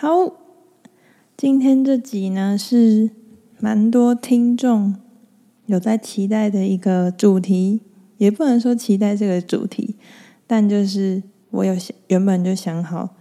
[0.00, 0.32] 好，
[1.36, 3.10] 今天这集呢是
[3.58, 4.94] 蛮多听众
[5.66, 7.80] 有在期待的一个主题，
[8.16, 9.96] 也不能说期待这个主题，
[10.46, 13.16] 但就是我有想原本就想好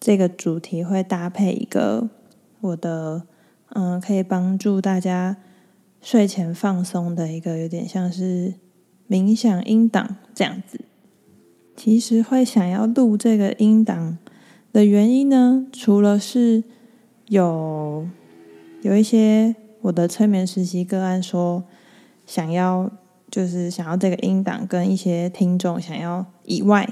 [0.00, 2.08] 这个主题会搭配一个
[2.62, 3.24] 我的
[3.74, 5.36] 嗯，可以帮助大家
[6.00, 8.54] 睡前放松的一个有点像是
[9.10, 10.80] 冥想音档这样子。
[11.76, 14.16] 其实会想要录这个音档。
[14.72, 16.64] 的原因呢，除了是
[17.28, 18.06] 有
[18.80, 21.62] 有一些我的催眠实习个案说
[22.24, 22.90] 想要，
[23.30, 26.88] 就是想要这个音档跟一些听众想要以外，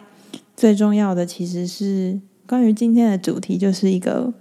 [0.54, 4.34] 最重要的其实是关于今天的主题，就是一个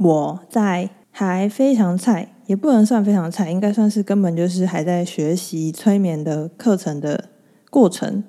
[0.00, 7.28] 我在还非常菜，也不能算非常菜，应该算是根本就是还在学习催眠的课程的
[7.70, 8.24] 过程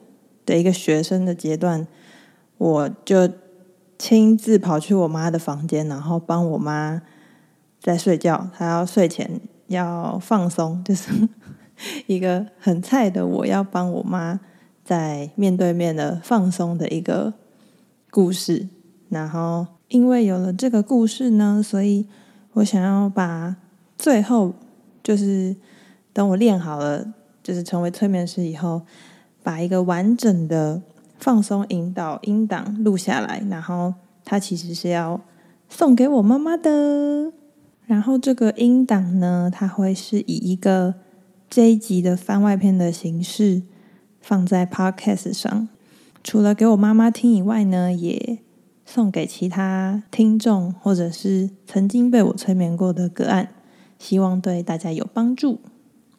[0.46, 1.88] 的一个学生的阶段，
[2.60, 3.28] 我就。
[3.98, 7.02] 亲自跑去我妈的房间，然后帮我妈
[7.82, 8.50] 在睡觉。
[8.56, 11.12] 她要睡前要放松，就是
[12.06, 14.40] 一个很菜的我要帮我妈
[14.84, 17.34] 在面对面的放松的一个
[18.12, 18.68] 故事。
[19.10, 22.08] 然后因为有了这个故事呢，所以
[22.54, 23.56] 我想要把
[23.98, 24.54] 最后
[25.02, 25.56] 就是
[26.14, 28.84] 等我练好了，就是成为催眠师以后，
[29.42, 30.82] 把一个完整的。
[31.20, 35.20] 放松引导音档录下来，然后它其实是要
[35.68, 37.34] 送给我妈妈的。
[37.86, 40.96] 然后这个音档呢，它会是以一个
[41.50, 43.64] 这一集的番外篇的形式
[44.20, 45.70] 放在 Podcast 上。
[46.24, 48.40] 除了给我妈妈听以外呢，也
[48.86, 53.50] 送给其他听众或者是曾经被我催眠过的个案，
[53.98, 55.62] 希望对大家有帮助。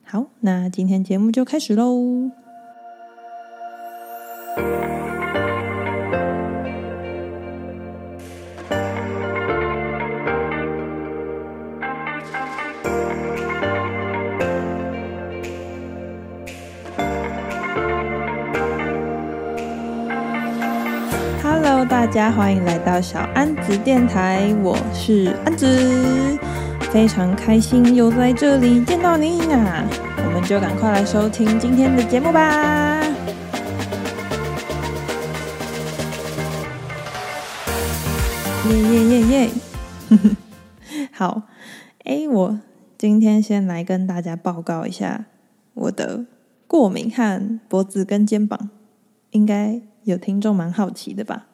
[0.03, 2.31] 好，那今天节目就开始喽。
[22.11, 26.39] 家欢迎来到小安子电台，我是安子，
[26.91, 29.85] 非常开心又在这里见到你啊！
[30.25, 33.03] 我们就赶快来收听今天的节目吧。
[38.71, 39.51] 耶耶耶耶！
[41.13, 41.43] 好，
[42.05, 42.61] 哎，我
[42.97, 45.27] 今天先来跟大家报告一下
[45.75, 46.25] 我的
[46.67, 48.71] 过敏和脖子跟肩膀，
[49.33, 51.48] 应该有听众蛮好奇的吧？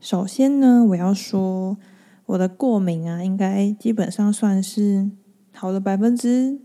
[0.00, 1.76] 首先呢，我要说
[2.26, 5.10] 我的过敏啊，应该基本上算是
[5.52, 6.58] 好了百分之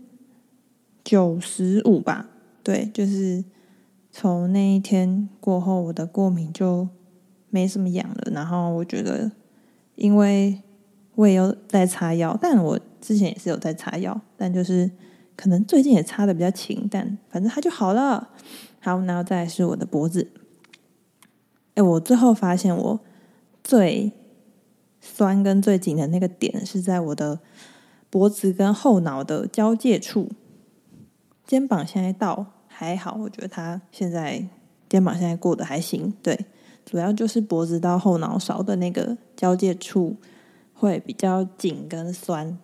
[1.04, 2.28] 九十五吧。
[2.62, 3.44] 对，就是
[4.10, 6.88] 从那一天过后，我的过敏就。
[7.54, 9.30] 没什么痒了，然后我觉得，
[9.94, 10.62] 因为
[11.14, 14.90] 我也有在擦药，但我之前也是有在擦药，但就是
[15.36, 18.30] 可能最近也擦的比较勤，但反正它就好了。
[18.80, 20.30] 好，然后再来是我的脖子，
[21.74, 23.00] 哎，我最后发现我
[23.64, 24.12] 最
[25.00, 27.40] 酸跟最紧的那个点是在我的
[28.10, 30.30] 脖子跟后脑的交界处，
[31.46, 34.46] 肩膀现在倒还好，我觉得他现在
[34.88, 36.46] 肩膀现在过得还行，对。
[36.84, 40.16] 主要就是脖子到后脑勺的那个交界处
[40.74, 42.58] 会比较紧跟酸。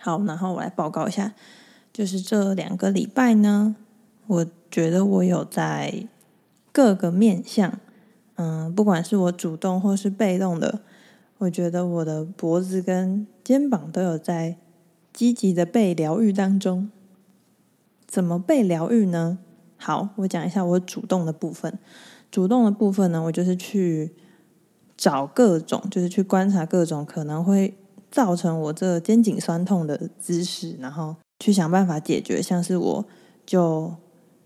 [0.00, 1.34] 好，然后我来报告一下，
[1.92, 3.76] 就是这两个礼拜呢，
[4.26, 6.08] 我觉得我有在
[6.72, 7.78] 各个面向，
[8.36, 10.80] 嗯，不管是我主动或是被动的，
[11.38, 14.56] 我觉得我的脖子跟肩膀都有在
[15.12, 16.90] 积极的被疗愈当中。
[18.06, 19.38] 怎么被疗愈呢？
[19.76, 21.78] 好，我讲一下我主动的部分。
[22.30, 24.14] 主动的部分呢，我就是去
[24.96, 27.74] 找各种，就是去观察各种可能会
[28.10, 32.40] 造成我这肩颈酸痛的姿势，然后去想办法解决。
[32.40, 33.04] 像是我
[33.44, 33.94] 就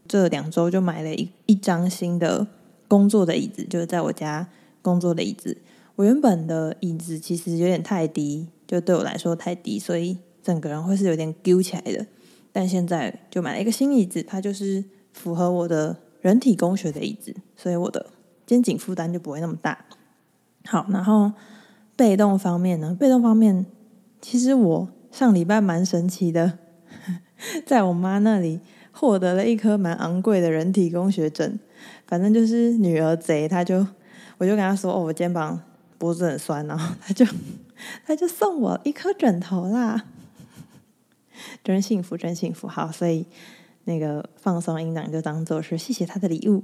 [0.06, 2.46] 这两周就买了一一张新的
[2.88, 4.48] 工作的椅子，就是在我家
[4.82, 5.58] 工作的椅子。
[5.94, 12.06] 我原本的椅子其实有点太低，就对我来说太低，所以整个人会是有点揪起来的。
[12.50, 15.98] 但现在就买了一个新椅子，它就是符合我的。
[16.20, 18.06] 人体工学的椅子，所以我的
[18.44, 19.86] 肩颈负担就不会那么大。
[20.66, 21.30] 好，然后
[21.94, 22.94] 被动方面呢？
[22.98, 23.64] 被动方面，
[24.20, 26.58] 其实我上礼拜蛮神奇的，
[27.64, 28.58] 在我妈那里
[28.90, 31.60] 获得了一颗蛮昂贵的人体工学枕。
[32.06, 33.86] 反正就是女儿贼，她就
[34.38, 35.60] 我就跟她说：“哦，我肩膀
[35.98, 37.26] 脖子很酸。”然后她就
[38.06, 40.04] 她就送我一颗枕头啦，
[41.62, 42.66] 真幸福，真幸福。
[42.68, 43.26] 好，所以。
[43.84, 46.62] 那个放松音档就当做是谢谢他的礼物，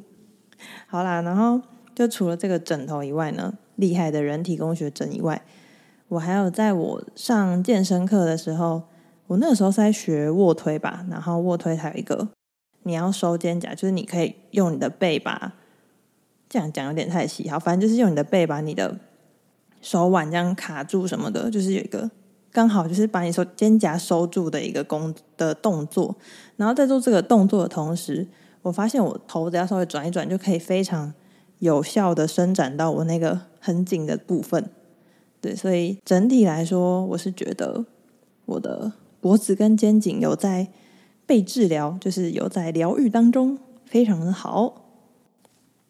[0.87, 1.58] 好啦，然后
[1.94, 5.40] 就除了这个枕头以外呢，厉害的人体工学枕以外，
[6.08, 8.82] 我还有在我上健身课的时候，
[9.28, 12.28] 我那个时候是在学卧推吧，然后卧推还有一个
[12.84, 15.52] 你要收肩胛，就是你可以用你的背把，
[16.48, 18.98] 这样讲有点太细，好，反正就是用你的背把你的
[19.82, 22.10] 手腕这样卡住什么的，就是有一个
[22.52, 26.14] 刚好就是把你手肩胛收住的一个功的动作，
[26.56, 28.26] 然后在做这个动作的同时，
[28.62, 31.12] 我发现我头只要稍微转一转就可以非常
[31.58, 34.70] 有效的伸展到我那个很紧的部分。
[35.40, 37.84] 对，所以整体来说，我是觉得
[38.46, 40.69] 我的脖子跟肩颈有在
[41.26, 44.85] 被治疗，就是有在疗愈当中，非常的好。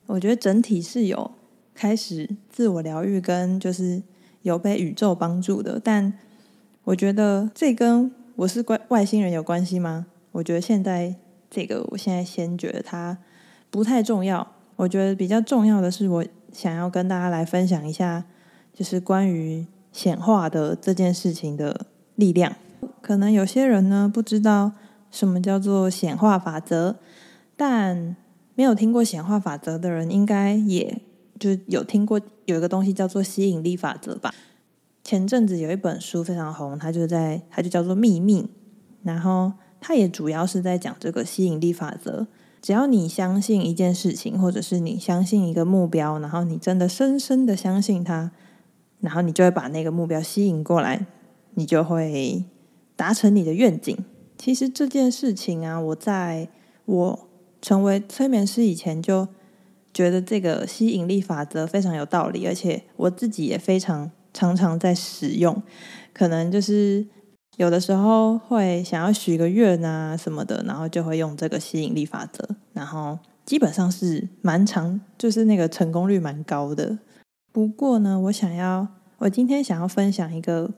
[0.06, 1.30] 我觉得整体是有
[1.74, 4.02] 开始自我疗愈，跟就是
[4.42, 5.80] 有被宇宙帮助的。
[5.82, 6.12] 但
[6.84, 10.06] 我觉得这跟我是外外星人有关系吗？
[10.32, 11.14] 我觉得现在
[11.50, 13.16] 这个，我现在先觉得它
[13.70, 14.46] 不太重要。
[14.76, 18.24] 我觉得比较重要的是，我想要跟大家来分享一下。
[18.76, 21.86] 就是关于显化的这件事情的
[22.16, 22.56] 力量，
[23.00, 24.72] 可能有些人呢不知道
[25.14, 26.96] 什么叫做显化法则，
[27.56, 28.16] 但
[28.56, 31.00] 没有听过显化法则的人，应该也
[31.38, 34.34] 就有听过有一个东西叫做吸引力法则吧。
[35.04, 38.42] 前阵子有一本书非常红，它就在它就叫做《秘密》，
[39.04, 42.26] 然后它也主要是在讲这个吸引力法则。
[42.60, 48.32] 只要你相信一件事情，或者是你相信一个目标，然后你真的深深的相信它。
[49.00, 51.06] 然后你就会把那个目标吸引过来，
[51.54, 52.46] 你就会
[52.96, 53.96] 达成你的愿景。
[54.36, 56.48] 其实这件事情啊，我在
[56.84, 57.28] 我
[57.62, 59.26] 成为催眠师以前就
[59.92, 65.62] 觉得这个吸引力法则非常有道理，而且我自己也非常常常在使用。
[66.12, 67.06] 可能就是
[67.56, 76.98] 有的时候会想要许个愿啊什么的，然后就会用这个吸引力法则，然后基本上是蛮长，就是那个成功率蛮高的。
[77.52, 78.86] 不过呢，我想要，
[79.18, 80.70] 我今天想要分享一个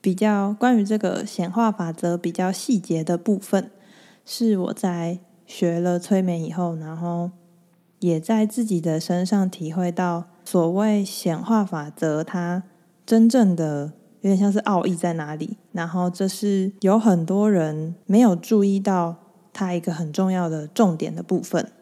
[0.00, 3.70] 比较关于这个显化法则比较细节的部分，
[4.24, 7.30] 是我在学了催眠以后，然后
[8.00, 12.62] 也在自己的身上体会到所谓显化法则它
[13.04, 15.56] 真正的有点像是奥义在哪里。
[15.72, 19.16] 然后这是有很多人没有注意到
[19.52, 21.72] 它一个很重要的重点的部分。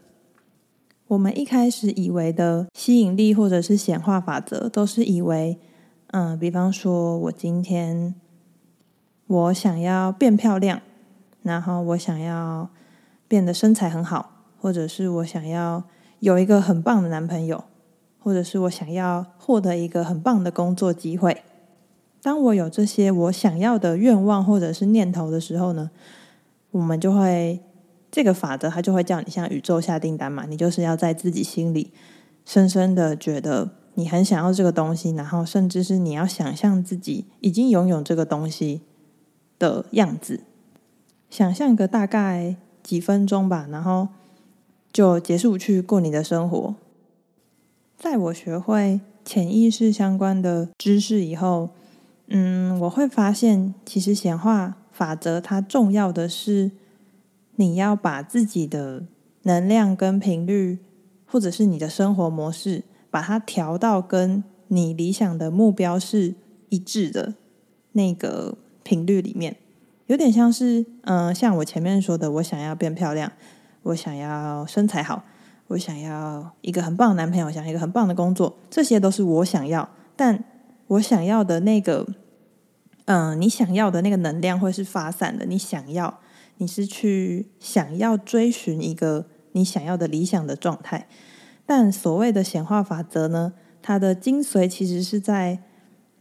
[1.08, 5.58] 我们一开始以为的吸引力或者是显化法则，都是以为，
[6.08, 8.14] 嗯，比方说我今天
[9.26, 10.80] 我想要变漂亮，
[11.42, 12.70] 然后我想要
[13.28, 14.30] 变得身材很好，
[14.60, 15.84] 或者是我想要
[16.20, 17.64] 有一个很棒的男朋友，
[18.18, 21.42] 或者是我想要获得一个很棒的工作机会。
[22.22, 25.90] 当我有这些我想要的愿望或者是念头的时候呢，
[26.70, 27.60] 我们就会。
[28.08, 30.46] 这个法则，它就会叫你向宇宙下订单嘛。
[30.46, 31.92] 你就是要在自己心里
[32.46, 38.82] 深深的觉得你很想要这个东西，然后甚至是你要想象自己已经拥有这个东西
[39.58, 40.44] 的样子，
[41.28, 44.08] 想象个大概几分钟吧，然后
[44.92, 46.76] 就结束去过你的生活。
[47.98, 51.70] 在我学会潜意识相关的知识以后，
[52.28, 56.70] 嗯，我会发现其实显化法则它重要的是。
[57.58, 59.06] 你要把自己的
[59.44, 60.78] 能量跟频率，
[61.24, 62.82] 或者是你的生活模式，
[63.16, 66.34] 把它调到跟你理想的目标是
[66.68, 67.32] 一致的
[67.92, 69.56] 那个频率里面，
[70.04, 73.32] 有点像是，嗯，像我前面说的，我想要变漂亮，
[73.84, 75.24] 我想要身材好，
[75.68, 80.44] 我想要一个很棒的男朋友，想要一个很棒的工作，这些都是我想要，但
[80.88, 82.06] 我想要的那个，
[83.06, 86.20] 嗯，你想要的那个能量会是发散的，你想要。
[86.58, 91.08] 你是去想要追寻一个你想要的理想的状态，
[91.66, 95.62] 但所谓的显化法则呢，它的精髓其实是在，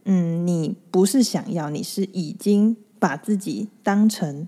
[0.04, 4.46] 嗯，你不是想要，你是已经把自己当成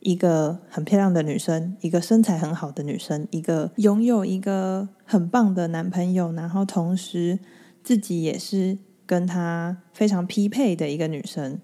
[0.00, 7.38] 一个很漂亮的女生，一个身材很好的女生，一个拥有一个很棒的男朋友，然后同时
[7.84, 11.60] 自己也是跟他非常匹配的一个女生，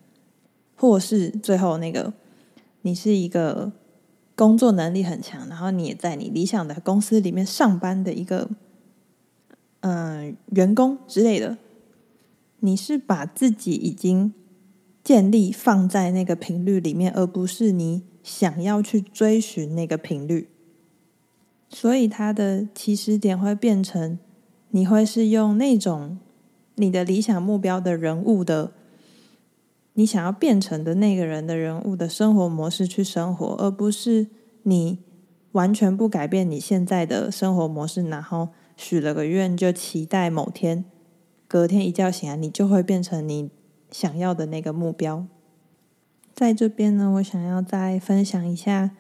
[0.76, 2.12] 或是最后那个。
[2.82, 3.72] 你是一个
[4.36, 8.48] 工作能力很强，然后你也在你理想的公司里面上班的一个
[9.88, 11.56] 嗯、员工之类的。
[12.58, 14.34] 你是把自己已经
[15.04, 20.48] 建立放在那个频率里面，而不是你想要去追寻那个频率。
[21.68, 24.18] 所以它的起始点会变成，
[24.70, 26.18] 你会是用那种
[26.74, 28.72] 你的理想目标的人物的。
[29.94, 34.26] 你想要变成的那个人的人物的生活模式去生活，而不是
[34.64, 34.98] 你
[35.52, 40.84] 完全不改变你现在的生活模式，然后许了个愿就期待某天
[41.48, 43.50] 隔天一觉醒来，你就会变成你
[43.90, 45.26] 想要的那个目标。
[46.34, 48.90] 在这边呢，我想要再分享一下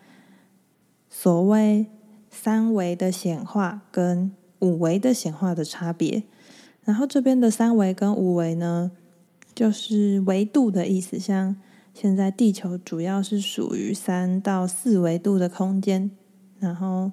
[1.10, 1.86] 所谓
[2.30, 6.22] 三维的显化跟五维的显化的差别。
[6.84, 8.92] 然后这边的三维跟五维呢，
[9.54, 11.18] 就是维度的意思。
[11.18, 11.56] 像
[11.92, 16.10] 现在地球主要是属于三到四维度的空间，
[16.58, 17.10] 然后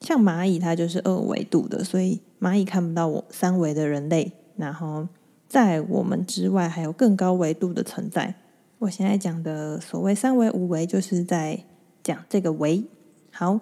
[0.00, 4.32] 像蚂蚁它就是二维度的，所以蚂蚁看不到我三维的人类。
[4.56, 5.08] 然后
[5.48, 8.34] 在我们之外还有更高维度的存在。
[8.78, 11.64] 我现在讲的所谓三维、五维，就是在
[12.02, 12.84] 讲这个维。
[13.30, 13.60] 好，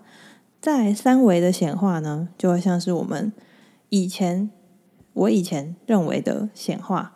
[0.61, 3.33] 在三维的显化呢，就会像是我们
[3.89, 4.49] 以前
[5.13, 7.15] 我以前认为的显化。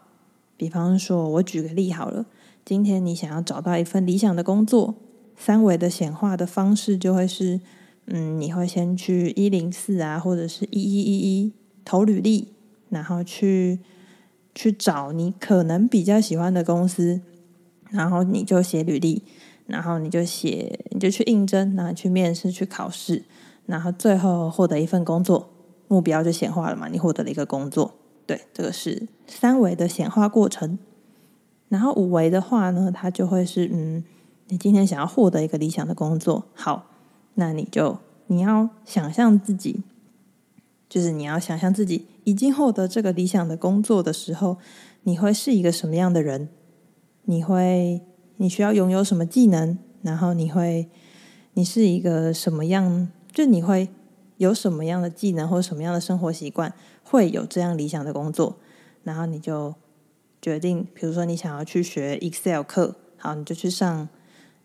[0.56, 2.26] 比方说，我举个例好了，
[2.64, 4.94] 今天你想要找到一份理想的工作，
[5.36, 7.60] 三维的显化的方式就会是，
[8.06, 11.52] 嗯，你会先去一零四啊，或者是一一一一
[11.84, 12.48] 投履历，
[12.88, 13.80] 然后去
[14.54, 17.22] 去找你可能比较喜欢的公司。
[17.90, 19.22] 然后你就写履历，
[19.66, 23.22] 然后你就写，你就去应征，然后去面试，去考试，
[23.66, 25.50] 然后最后获得一份工作，
[25.88, 26.88] 目标就显化了嘛。
[26.88, 27.92] 你获得了一个工作，
[28.24, 30.78] 对，这个是三维的显化过程。
[31.68, 34.02] 然后五维的话呢，它就会是，嗯，
[34.48, 36.91] 你今天想要获得一个理想的工作，好，
[37.34, 39.82] 那你就你要想象自己，
[40.88, 44.58] 就是你要想象自己已经获得这个理想的工作的时候，
[45.02, 46.48] 你会是一个什么样的人？
[47.24, 48.02] 你会，
[48.36, 49.78] 你需要拥有什么技能？
[50.02, 50.88] 然后你会，
[51.54, 53.08] 你是一个什么样？
[53.30, 53.88] 就你会
[54.36, 58.58] 有什么样的技能或什么样的生活习惯，会有这样理想的工作？
[59.04, 59.74] 然后你就
[60.40, 64.08] 决定，比如说你想要去学 Excel 课，好，你就去上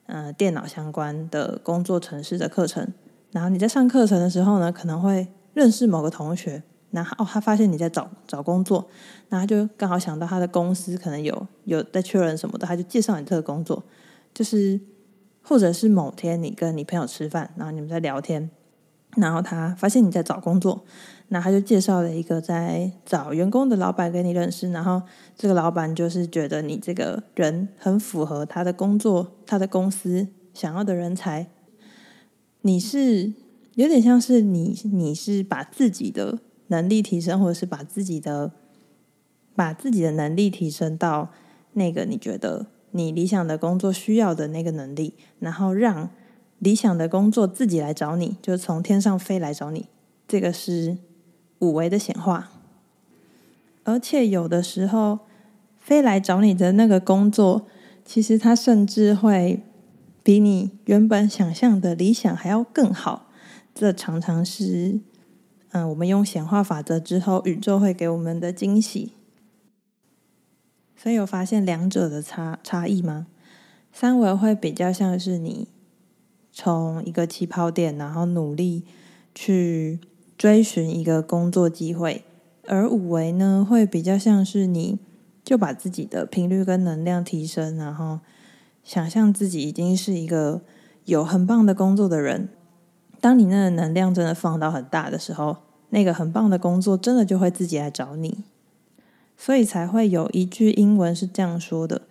[0.07, 2.91] 呃电脑相关的工作城市的课程。
[3.31, 6.63] 然后你在上课程的时候呢，可能会认识某个同学。
[6.89, 8.87] 然后哦，他发现你在找找工作，
[9.27, 13.83] 然后就刚好想到他的公司可能有有在确认什么的，他就介绍你这个工作。
[14.33, 14.79] 就是
[15.41, 18.49] 或者是某天你跟你朋友吃饭，然后你们在聊天，
[19.17, 20.85] 然后他发现你在找工作，
[21.27, 24.71] 那他就介绍了一个在找员工的老板给你认识。
[24.71, 25.01] 然后
[25.35, 31.47] 这个老板就是觉得你这个人很符合他的工作，他的公司想要的人才。
[32.61, 33.33] 你是
[33.75, 36.39] 有点像是你，你是把自己的。
[36.69, 38.51] 能力提升，或者是把自己的
[39.55, 41.29] 把自己的能力提升到
[41.71, 46.09] 那个你觉得你理想的工作需要的那个能力，然后让
[46.59, 49.87] 理想的工作自己来找你，就从天上飞来找你。
[50.27, 50.97] 这个是
[51.59, 52.49] 五维的显化，
[53.83, 55.19] 而且有的时候
[55.77, 57.65] 飞来找你的那个工作，
[58.03, 59.61] 其实它甚至会
[60.23, 63.29] 比你原本想象的理想还要更好。
[63.73, 64.99] 这常常是。
[65.71, 69.11] 嗯，我们用显化法则之后，宇宙会给我们的惊喜。
[70.95, 73.27] 所以有发现两者的差差异吗？
[73.91, 75.67] 三维会比较像是你
[76.59, 78.83] 从一个起跑点，然后努力
[79.35, 79.99] 去
[80.39, 82.23] 追寻一个工作机会，
[82.65, 84.97] 而五维呢，会比较像是你
[85.43, 88.21] 就把自己的频率跟能量提升，然后
[88.83, 90.61] 想象自己已经是一个
[91.05, 92.49] 有很棒的工作的人。
[93.21, 95.57] 当你那个能量真的放到很大的时候，
[95.91, 98.43] 那个很棒的工作真的就会自己来找你，
[99.37, 102.07] 所以才会有一句英文是这样说的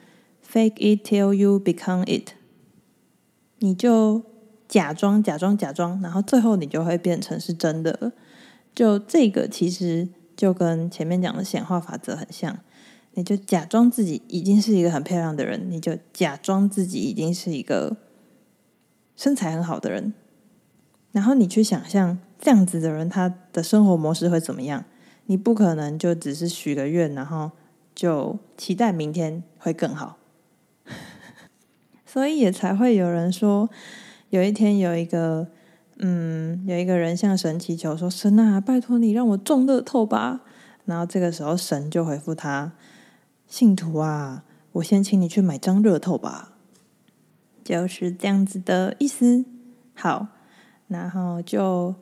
[0.49, 2.35] ：“Fake it till you become it。”
[3.59, 4.23] 你就
[4.69, 8.13] 假装、假装、假装，然后最后你就会变成是真的了。
[8.75, 12.59] 就这个其实就跟前面讲的显化法则很像，
[13.15, 17.97] 你就假装自己已经是一个很漂亮的人，你就假装自己已经是一个
[19.17, 20.13] 身材很好的人。
[21.13, 24.85] 然后你去想象这样子的人，他的生活模式会怎么样？
[25.27, 27.53] 你不可能就只是许个愿，然后
[27.95, 30.19] 就期待明天会更好。
[32.05, 33.71] 所以也才会有人说，
[34.31, 35.49] 有一天有一个，
[35.99, 40.43] 嗯，有一个人向神祈求说：“神啊，拜托你让我中乐透吧。”
[40.85, 42.73] 然后这个时候神就回复他
[43.47, 46.53] ：“信徒啊，我先请你去买张乐透吧。”
[47.65, 49.45] 就是这样子的意思。
[49.95, 50.29] 好。
[50.89, 51.97] 然后就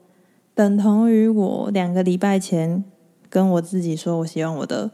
[0.53, 2.83] 等同于我两个礼拜前
[3.31, 4.91] 跟我自己说，我希望我的，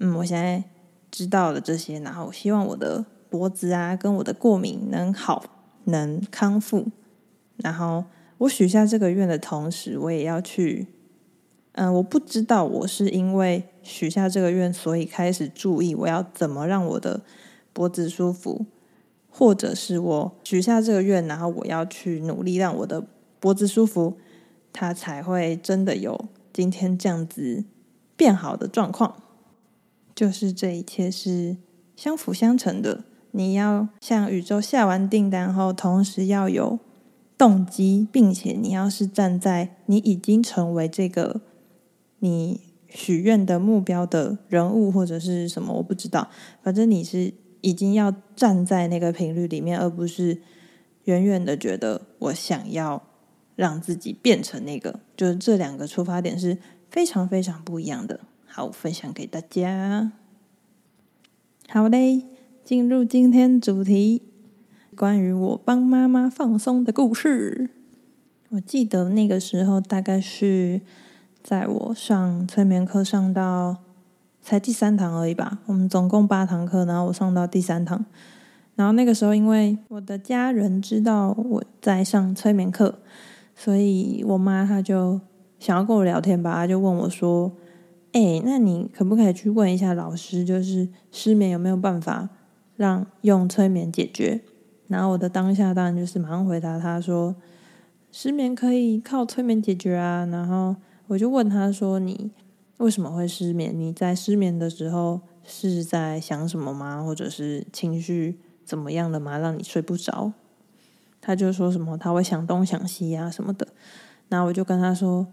[0.00, 0.64] 嗯，我现在
[1.12, 5.44] 知道了这些，然后我希望我的脖子啊跟我的过敏能好，
[5.90, 6.86] 能康复。
[7.56, 8.04] 然后
[8.38, 10.86] 我许下这个愿的同时，我也要去，
[11.72, 17.22] 嗯，我不知道我是因为许下这个愿，所以开始注意我要怎么让我的
[17.72, 18.66] 脖子舒服，
[19.28, 23.06] 或者是我许下这个愿，然后我要去努力让我的。
[23.42, 24.18] 脖子舒服，
[24.70, 27.64] 他才会真的有今天这样子
[28.14, 29.22] 变好的状况。
[30.14, 31.56] 就是这一切是
[31.96, 33.04] 相辅相成的。
[33.32, 36.78] 你要向宇宙下完订单后，同时要有
[37.38, 41.40] 动机，并且你要是站在你已经成为这个
[42.18, 46.28] 你许愿的目标的人物或者是什么，我不知道。
[46.62, 50.42] 反正你是已经要站在那个频率里面，而不是
[51.04, 53.02] 远远的觉得我想要
[53.54, 55.00] 让自己变成那个。
[55.16, 56.58] 就是这两个出发点是
[56.90, 58.20] 非常非常不一样的。
[58.44, 60.12] 好，分享给大家。
[61.68, 62.39] 好嘞。
[62.70, 64.22] 进入今天主题，
[64.94, 67.68] 关于我帮妈妈放松的故事。
[68.50, 70.80] 我记得那个时候大概是
[71.42, 73.78] 在我上催眠课上到
[74.40, 75.58] 才第三堂而已吧。
[75.66, 78.06] 我们总共八堂课，然后我上到第三堂。
[78.76, 83.00] 然后那个时候，因为我的家人知道我在上催眠课，
[83.56, 85.20] 所以我妈她就
[85.58, 87.50] 想要跟我聊天吧，她就问我说
[88.14, 92.28] ：“哎，那你可不可以去问一下老师，就是失眠有没有办法？”
[92.80, 94.40] 让用催眠解决，
[94.88, 97.36] 然后我的当下当然就是马上回答他说
[98.10, 100.76] ：“失眠可以靠催眠解决啊。”然后
[101.08, 102.30] 我就问他说：“你
[102.78, 103.78] 为什么会失眠？
[103.78, 107.04] 你在失眠的时候是在想什么吗？
[107.04, 109.36] 或者是情绪怎么样的吗？
[109.36, 110.32] 让你睡不着？”
[111.20, 113.68] 他就说什么他会想东想西啊什么的。
[114.30, 115.26] 然后我就跟他说：“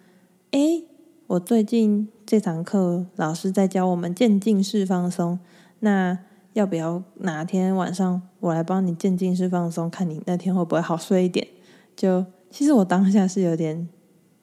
[0.52, 0.84] 诶，
[1.28, 5.40] 我最近这堂课老师在教我们渐进式放松。”
[5.80, 6.20] 那
[6.58, 11.48] 要不要哪天晚上我来帮你渐进式放松，看你那天会不会好睡一点？
[11.96, 13.88] 就其实我当下是有点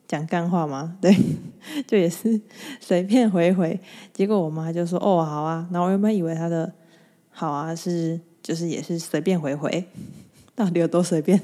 [0.07, 1.13] 讲干话嘛， 对，
[1.85, 2.39] 就也是
[2.79, 3.77] 随便回回。
[4.13, 6.71] 结果我妈就说：“哦，好啊。”然后我原本以为她的
[7.31, 9.85] “好啊”是就是也是随便回回，
[10.55, 11.37] 到底有多随便？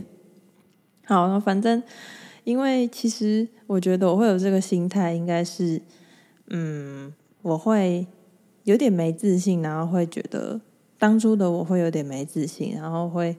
[1.03, 1.83] 好，那反正
[2.45, 5.81] 因为其实我觉得我会有这个心态，应该是
[6.47, 8.07] 嗯，我会。
[8.63, 10.61] 有点没自信，然后会觉得
[10.99, 13.37] 当初的我会有点没自信，然后会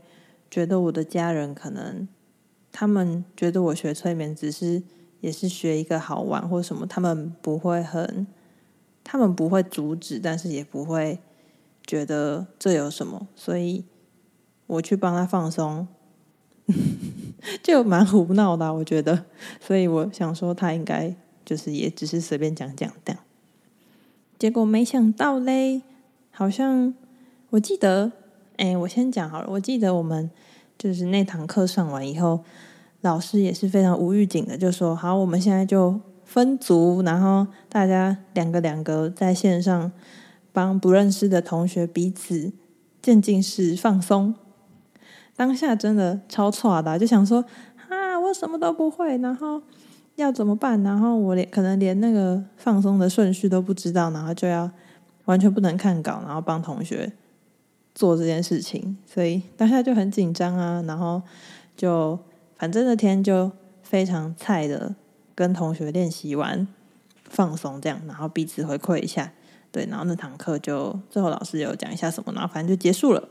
[0.50, 2.08] 觉得我的家人可能
[2.70, 4.82] 他们觉得我学催眠只是
[5.20, 8.26] 也是学一个好玩或什么，他们不会很，
[9.04, 11.20] 他们不会阻止，但是也不会
[11.86, 13.84] 觉得这有什么，所以
[14.66, 15.86] 我去帮他放松，
[17.62, 19.26] 就蛮胡闹的，我觉得，
[19.60, 23.21] 所以我想说他应该就是也只是随便讲讲这样。
[24.42, 25.82] 结果没想到嘞，
[26.32, 26.92] 好像
[27.50, 28.10] 我记得，
[28.56, 29.46] 哎，我先讲好了。
[29.50, 30.28] 我记得我们
[30.76, 32.42] 就是那堂课上完以后，
[33.02, 39.92] 老师也是非常无预警的就说：“好，我们现在就分组，然后大家两个两个在线上
[40.52, 42.52] 帮不认识的同学彼此
[43.00, 44.34] 渐进式放松。”
[45.36, 47.44] 当下真的超挫的，就想说
[47.88, 49.62] ：“啊，我什么都不会。”然后。
[50.16, 50.82] 要怎么办？
[50.82, 54.70] 然后我连可能连那个放松的顺序都不知道，然后就要
[55.24, 57.12] 完全不能看稿，然后帮同学
[57.94, 60.82] 做这件事情，所以当下就很紧张啊。
[60.86, 61.22] 然后
[61.76, 62.18] 就
[62.56, 63.50] 反正那天就
[63.82, 64.94] 非常菜的
[65.34, 66.68] 跟同学练习完
[67.24, 69.32] 放松这样，然后彼此回馈一下，
[69.70, 73.28] 对，然后那堂课就最后老师有讲一下什么，然后反正就结束了。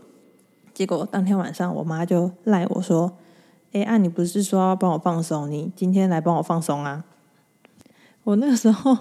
[0.73, 3.13] 结果当天晚上我妈就赖我说。
[3.73, 5.49] 哎，啊，你不是说要帮我放松？
[5.49, 7.05] 你今天来帮我放松啊！
[8.23, 8.97] 我那个时候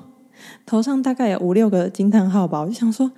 [0.65, 3.11] 头上大概有五六个惊叹号吧，我就想说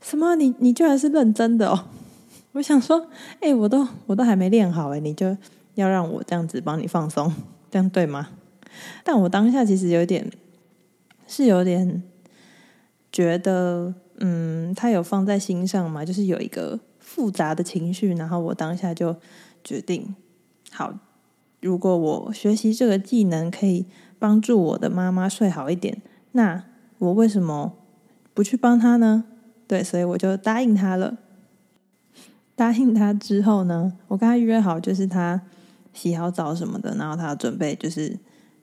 [0.00, 0.36] 什么？
[0.36, 1.86] 你你居然是认真的哦！
[2.52, 3.08] 我想说，
[3.40, 5.36] 哎，我都我都还没练好，哎，你就
[5.74, 7.32] 要让我这样子帮你放松，
[7.70, 8.28] 这样对吗？
[9.02, 10.30] 但我当下其实有点
[11.26, 12.02] 是有点
[13.10, 19.16] 觉得，嗯，他有放在心上嘛，就是有一个复杂的情绪，然后我当下就
[19.64, 20.14] 决定。
[20.72, 20.98] 好，
[21.60, 23.86] 如果我学习这个技能可以
[24.18, 26.00] 帮助我的妈妈睡好一点，
[26.32, 26.64] 那
[26.98, 27.74] 我为什么
[28.32, 29.24] 不去帮她呢？
[29.68, 31.18] 对，所以我就答应她了。
[32.54, 35.42] 答应她之后呢，我跟她约好，就是她
[35.92, 38.18] 洗好澡什么的，然后她准备就是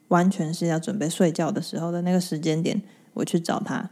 [0.08, 2.82] 完全是要准备睡觉的时候的那个时间点，
[3.14, 3.90] 我去找她。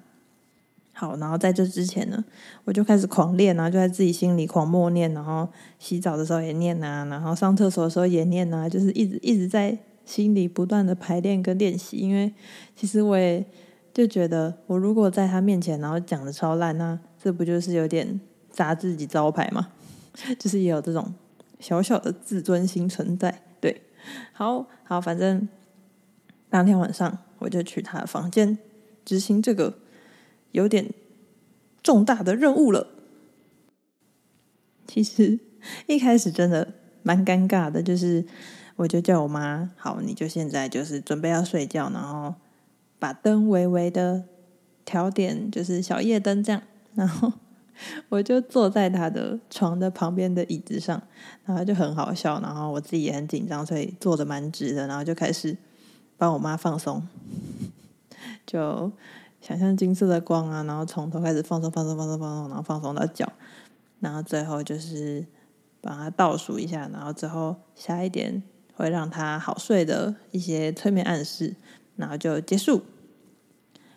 [0.98, 2.24] 好，然后在这之前呢，
[2.64, 11.98] 我就开始狂练，然后就在自己心里狂默念，然后洗澡的时候也念啊，然后上厕所的时候也念啊，就是一直一直在心里不断的排练跟练习。
[11.98, 12.34] 因为
[12.74, 13.46] 其实我也
[13.94, 19.68] 就觉得，我如果在他面前，然后讲的超烂，那这不就是有点砸自己招牌吗？
[20.37, 21.14] 就是也有这种
[21.61, 23.42] 小小的自尊心存在。
[23.61, 23.82] 对，
[24.32, 25.48] 好好，反正
[26.50, 28.58] 当天晚上我就去他的房间
[29.04, 29.74] 执行这个。
[30.52, 30.90] 有点
[31.82, 32.87] 重大的任务了。
[34.87, 35.38] 其实
[35.87, 38.24] 一开始真的蛮尴尬的，就是
[38.76, 42.34] 我就叫我妈，好，你就现在就是准备要睡觉，然后
[42.98, 44.24] 把灯微微的
[44.84, 46.62] 调点，就是小夜灯这样。
[46.94, 47.32] 然后
[48.08, 51.00] 我就坐在他的床的旁边的椅子上，
[51.44, 55.56] 然后就很好笑，然后我自己也很紧张，所以坐得蛮直的，然后就开始
[56.16, 57.06] 帮我妈放松，
[58.46, 58.90] 就
[59.48, 63.32] 想象金色的光啊，然后从头开始放松放松放松放松，然后放松到脚，
[63.98, 65.24] 然后最后就是
[65.80, 68.42] 把它倒数一下，然后之后下一点
[68.74, 71.56] 会让他好睡的一些催眠暗示，
[71.96, 72.82] 然后就结束。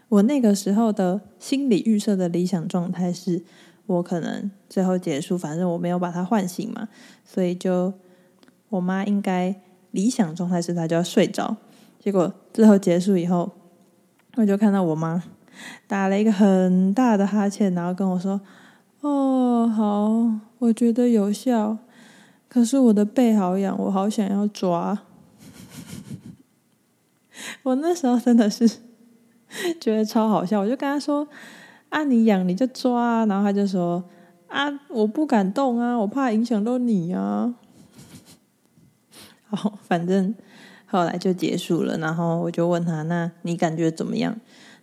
[0.08, 3.44] 我那个时候的心理预设的理想状态是，
[3.88, 6.88] 我可能最后结束，反正我没有把他唤醒嘛，
[7.26, 7.94] 所以就
[8.70, 9.54] 我妈应该
[9.92, 11.58] 理想状态是她就要睡着。
[12.00, 13.52] 结果最后结束以后，
[14.36, 15.22] 我就看到我妈
[15.88, 18.42] 打了一个很大的哈欠，然后跟我说
[19.02, 21.78] ：“哦，好，我觉得有效，
[22.48, 25.00] 可是我的背好痒，我好想要抓。
[27.64, 28.70] ”我那时候真的是。
[29.82, 31.28] 觉得超好笑，我就跟他说
[31.90, 34.02] ：“啊，你痒你就抓。”然后他就说
[34.48, 37.54] ：“啊，我不敢动啊，我怕影响到你啊。
[39.44, 40.34] ”好，反正
[40.86, 41.98] 后来就结束了。
[41.98, 44.38] 然后我就问他：“那你感觉怎么样？”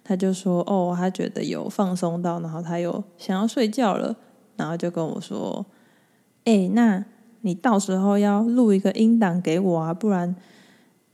[0.09, 4.17] 他就说：“哦，他觉得有放松到，然后他又想要睡觉了。”
[4.57, 5.67] 然后就跟我说
[6.47, 7.05] ：“哎，那
[7.43, 10.35] 你到时候要录一个音档给我啊，不然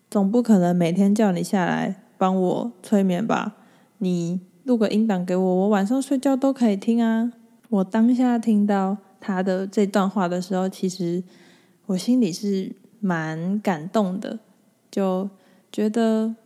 [0.09, 3.57] 总不可能每天叫你下来。”帮我催眠吧，
[3.99, 7.33] 你录个音档给我，我晚上睡觉都可以听啊。
[7.69, 11.25] 我当下听到他的这段话的时候，其实
[11.87, 14.39] 我心里是蛮感动的，
[14.93, 15.29] 就
[15.73, 16.37] 觉得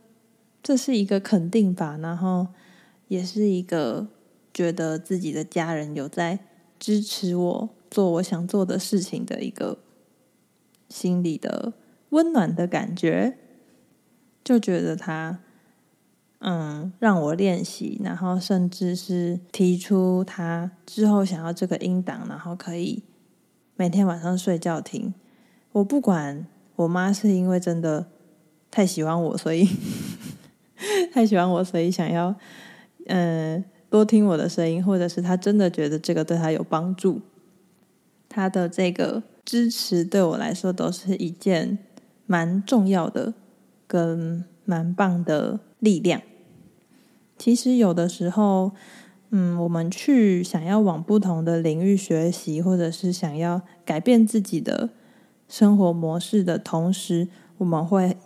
[0.61, 2.47] 这是一个肯定吧，然后
[3.07, 4.07] 也是一个
[4.53, 6.39] 觉得自己的家人有在
[6.77, 9.79] 支持我做我想做的事情的一个
[10.89, 11.73] 心里的
[12.09, 13.37] 温暖的感觉，
[14.43, 15.39] 就觉得他。
[16.41, 23.03] 嗯，让我练习，然后甚至是提出他之后想要这个音档，然后可以
[23.75, 25.13] 每天晚上睡觉听。
[25.73, 28.07] 我不管我妈是因为真的
[28.71, 29.67] 太喜欢我，所以
[31.13, 32.35] 太喜欢我，所以想要
[33.07, 37.21] 嗯多听我的声音，或者是他真的觉得这个对他有帮助，
[38.27, 41.79] 他的这个支持对我来说都是一件
[42.27, 43.33] 蛮重要的
[43.87, 46.21] 跟蛮棒的力量。
[47.37, 48.71] 其实有的时候，
[49.31, 54.89] 嗯，我们去想要往不同的领域学习，或者是想要改变自己的
[55.47, 58.17] 生活模式的同时，我们会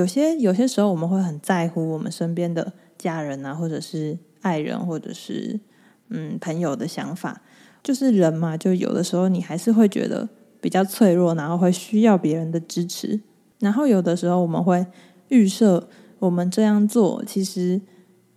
[0.00, 5.60] 有些有些时候，我们会很在乎我们身边的家人啊，或者是爱人，或者是
[6.08, 7.42] 嗯朋友的想法。
[7.82, 10.26] 就是人嘛，就有的时候你还是会觉得
[10.58, 13.20] 比较脆弱，然后会需要别人的支持。
[13.58, 14.86] 然后有的时候我们会
[15.28, 15.86] 预设，
[16.18, 17.82] 我们这样做其实。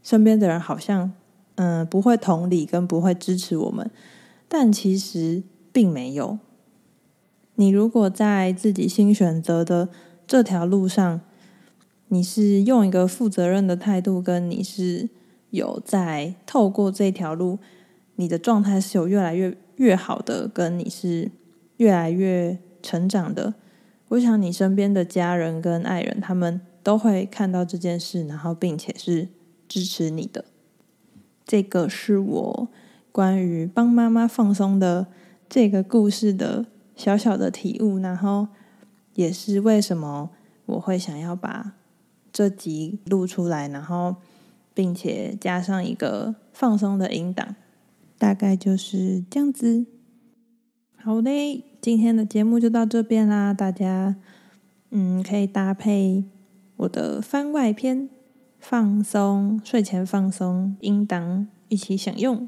[0.02, 1.14] 身边的人好像，
[1.56, 3.90] 嗯、不会同理跟不会支持我们，
[4.50, 6.40] 但其实并没有。
[7.56, 9.88] 你如果在自己新选择的
[10.28, 11.22] 这条路上，
[12.14, 15.10] 你是用一个负责任的态度，跟你是
[15.50, 17.58] 有在透过这条路，
[18.16, 21.32] 你的状态是有越来越越好的，跟你是
[21.78, 23.56] 越来越成长的。
[24.10, 29.30] 我想你身边的家人跟爱人，他们都会看到这件事，然后并且是。
[29.66, 30.46] 支持你的，
[31.46, 32.68] 这个是我
[33.12, 35.08] 关于帮妈妈放松的
[35.50, 38.50] 这个故事的小小的体悟，然后
[39.16, 40.30] 也是为什么
[40.68, 41.74] 我会想要把
[42.34, 44.18] 这集录出来，然后
[44.74, 47.56] 并且加上一个放松的音档，
[48.18, 49.86] 大概就是这样子。
[50.98, 54.18] 好嘞，今天的节目就到这边啦，大家
[54.90, 56.26] 嗯可以搭配
[56.76, 58.10] 我的番外篇。
[58.60, 62.48] 放松，睡前放松，音档一起享用。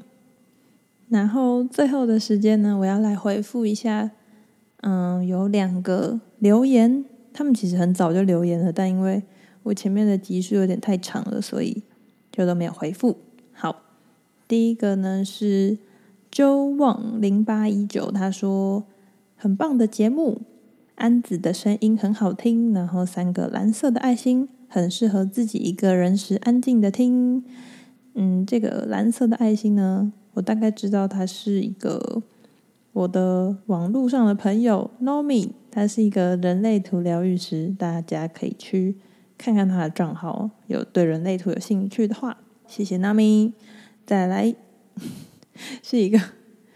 [1.10, 4.12] 然后最后的时间呢，我要来回复一下，
[4.80, 9.22] 嗯，有两个留言，他们其实很早就留言了，但因为
[9.66, 11.82] 我前面的集数有点太长了，所以
[12.30, 13.18] 就都没有回复。
[13.52, 13.82] 好，
[14.46, 15.78] 第一个呢是
[16.30, 18.84] 周望零八一九，他说
[19.36, 20.42] 很棒的节目，
[20.94, 24.48] 安子的声音很好听，然后三个蓝色的爱心。
[24.68, 27.42] 很适合自己一个人时安静的听。
[28.14, 32.20] 嗯，这个蓝色的爱心呢，我大概知道他是一个
[32.92, 38.96] 我的网络上的朋友，Nomi，他是一个人类图疗愈师，大家可以去
[39.38, 43.52] 看看他的账号，有对人类图有兴趣的话，谢谢 Nami。
[44.04, 44.54] 再来
[45.82, 46.20] 是一个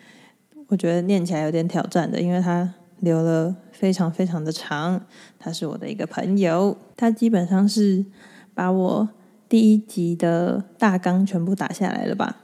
[0.68, 3.56] 我觉得念起来有点挑战的，因为他留了。
[3.80, 5.06] 非常非常的长，
[5.38, 8.04] 他是我的一个朋友，他基本上是
[8.52, 9.08] 把我
[9.48, 12.36] 第一集的大纲全部打下来了吧？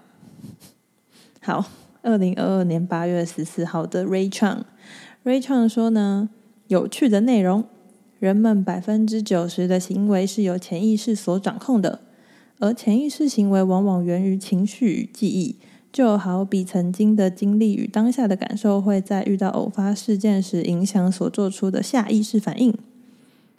[1.43, 1.67] 好，
[2.01, 6.31] 二零二二年八月十四号的 Ray Chang，Ray Chang 说呢，
[6.69, 7.69] 有趣的内容，
[8.19, 12.01] 人们百分之九十的行为是由潜意识所掌控的，
[12.59, 15.57] 而潜意识行为往往源于情绪与记忆。
[15.93, 22.75] 就好比曾经的经历与当下的感受，会在遇到偶发事件时影响所做出的下意识反应，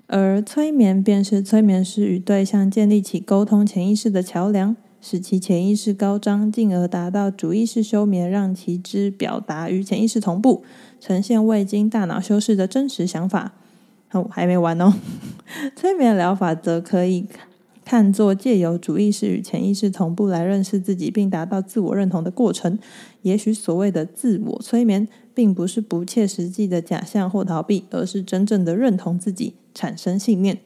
[0.06, 10.64] 而催眠便是催眠师与对象建立起沟通潜意识的桥梁，使其潜意识高涨，进而达到主意识休眠，让其之表达与潜意识同步，
[11.00, 13.54] 呈现未经大脑修饰的真实想法。
[14.26, 14.94] 还没完哦，
[15.76, 17.26] 催眠疗法则可以。
[17.90, 22.78] 看作借由主意识与潜意识同步来认识自己，并达到自我认同的过程。
[23.22, 30.58] 也许所谓的自我催眠，并不是不切实际的假象或逃避，而是真正的认同自己，产生信念。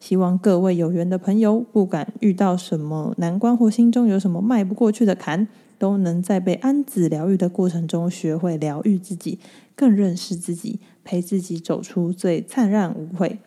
[0.00, 5.46] 希望各位有缘的朋友，不管遇到什么难关或心中有什么迈不过去的坎，
[5.78, 9.38] 都能在被安子疗愈的过程中，学会疗愈自己，
[9.76, 13.38] 更认识自己，陪自己走出最灿烂无悔。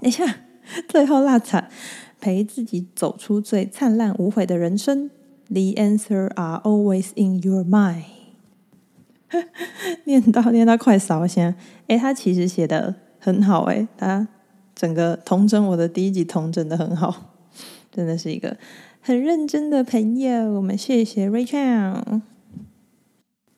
[0.00, 0.40] 等一下，
[0.88, 1.68] 最后落差。
[2.20, 5.10] 陪自己走出最灿烂无悔的人生。
[5.48, 8.04] The answer are always in your mind。
[10.04, 11.54] 念到念到快烧声，
[11.88, 14.26] 诶，他其实写的很好，诶，他
[14.74, 17.34] 整个统整我的第一集童整的很好，
[17.92, 18.56] 真的是一个
[19.02, 20.50] 很认真的朋友。
[20.52, 22.22] 我们谢谢 Rachel。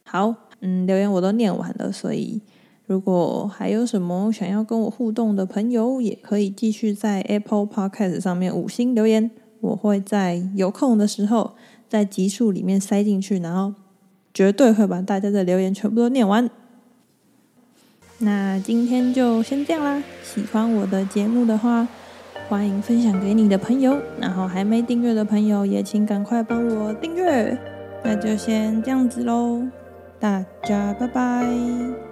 [0.05, 2.43] 好，嗯，留言我都念完了，所以。
[2.87, 11.55] 如果还有什么想要跟我互动的朋友，也可以继续在 Apple Podcast 上面五星留言，我会在有空的时候
[11.89, 13.75] 在集数里面塞进去，然后
[14.33, 16.49] 绝对会把大家的留言全部都念完。
[18.19, 21.87] 那今天就先这样啦，喜欢我的节目的话，
[22.49, 27.59] 欢迎分享给你的朋友，然后还没订阅的朋友也请赶快帮我订阅。
[28.05, 29.67] 那就先这样子喽，
[30.21, 32.06] 大家拜拜。